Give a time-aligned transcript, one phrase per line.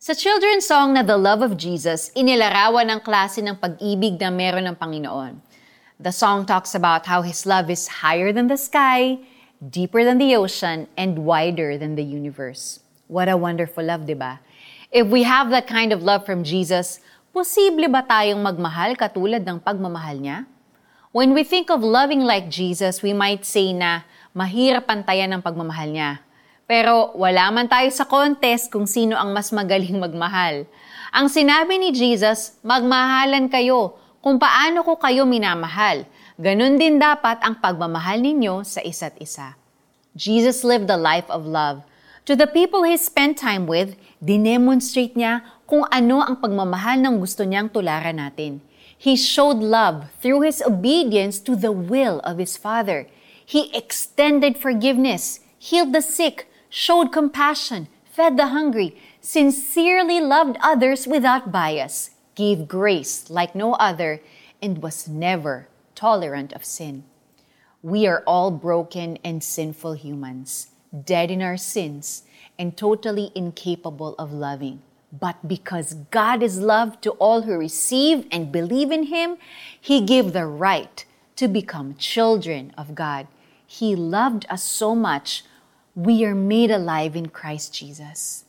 [0.00, 4.64] Sa children's song na The Love of Jesus, inilarawan ang klase ng pag-ibig na meron
[4.64, 5.36] ng Panginoon.
[6.00, 9.20] The song talks about how His love is higher than the sky,
[9.60, 12.80] deeper than the ocean, and wider than the universe.
[13.12, 14.40] What a wonderful love, di ba?
[14.88, 17.04] If we have that kind of love from Jesus,
[17.36, 20.48] posible ba tayong magmahal katulad ng pagmamahal niya?
[21.12, 25.92] When we think of loving like Jesus, we might say na mahirap pantayan ang pagmamahal
[25.92, 26.24] niya.
[26.70, 30.70] Pero wala man tayo sa contest kung sino ang mas magaling magmahal.
[31.10, 36.06] Ang sinabi ni Jesus, magmahalan kayo kung paano ko kayo minamahal.
[36.38, 39.58] Ganon din dapat ang pagmamahal ninyo sa isa't isa.
[40.14, 41.82] Jesus lived the life of love.
[42.30, 47.42] To the people he spent time with, dinemonstrate niya kung ano ang pagmamahal ng gusto
[47.42, 48.62] niyang tularan natin.
[48.94, 53.10] He showed love through his obedience to the will of his Father.
[53.42, 61.52] He extended forgiveness, healed the sick, showed compassion, fed the hungry, sincerely loved others without
[61.52, 64.20] bias, gave grace like no other,
[64.62, 67.04] and was never tolerant of sin.
[67.82, 70.68] We are all broken and sinful humans,
[71.04, 72.22] dead in our sins,
[72.58, 74.82] and totally incapable of loving.
[75.12, 79.38] But because God is love to all who receive and believe in Him,
[79.80, 81.04] He gave the right
[81.36, 83.26] to become children of God.
[83.66, 85.42] He loved us so much
[85.94, 88.44] we are made alive in Christ Jesus.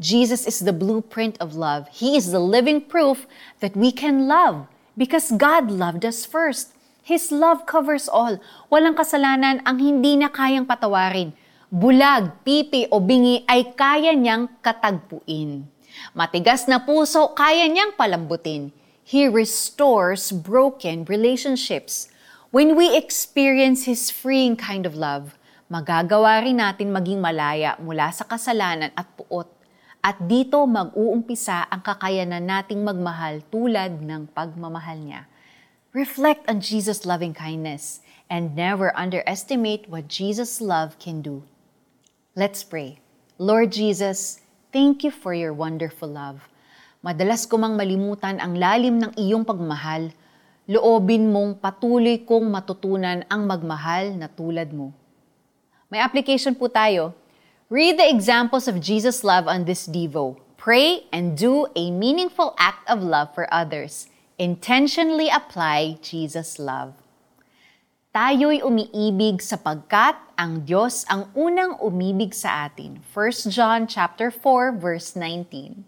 [0.00, 1.86] Jesus is the blueprint of love.
[1.90, 3.26] He is the living proof
[3.60, 4.66] that we can love
[4.98, 6.74] because God loved us first.
[7.02, 8.40] His love covers all.
[8.72, 11.36] Walang kasalanan ang hindi na kayang patawarin.
[11.68, 15.66] Bulag, pipi o bingi ay kaya niyang katagpuin.
[16.14, 18.72] Matigas na puso, kaya niyang palambutin.
[19.04, 22.08] He restores broken relationships.
[22.54, 25.36] When we experience His freeing kind of love,
[25.68, 29.48] magagawa rin natin maging malaya mula sa kasalanan at puot.
[30.04, 35.24] At dito mag-uumpisa ang kakayanan nating magmahal tulad ng pagmamahal niya.
[35.96, 41.48] Reflect on Jesus' loving kindness and never underestimate what Jesus' love can do.
[42.36, 43.00] Let's pray.
[43.40, 44.42] Lord Jesus,
[44.74, 46.50] thank you for your wonderful love.
[47.04, 50.12] Madalas ko mang malimutan ang lalim ng iyong pagmahal.
[50.66, 54.96] Loobin mong patuloy kong matutunan ang magmahal na tulad mo.
[55.94, 57.14] May application po tayo.
[57.70, 60.34] Read the examples of Jesus' love on this Devo.
[60.58, 64.10] Pray and do a meaningful act of love for others.
[64.34, 66.98] Intentionally apply Jesus' love.
[68.10, 72.98] Tayo'y umiibig sapagkat ang Diyos ang unang umibig sa atin.
[73.14, 75.86] 1 John chapter 4 verse 19.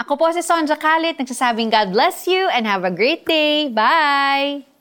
[0.00, 3.68] Ako po si Sonja Kalit, nagsasabing God bless you and have a great day.
[3.68, 4.75] Bye!